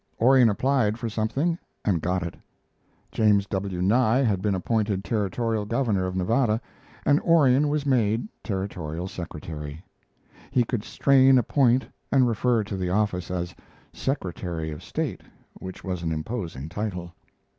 [0.19, 2.33] Orion applied for something, and got it.
[3.11, 3.83] James W.
[3.83, 6.59] Nye had been appointed Territorial governor of Nevada,
[7.05, 9.85] and Orion was made Territorial secretary.
[10.51, 13.53] You could strain a point and refer to the office as
[13.93, 15.21] "secretary of state,"
[15.59, 17.13] which was an imposing title.